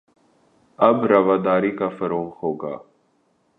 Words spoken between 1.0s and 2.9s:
رواداری کا فروغ ہو گا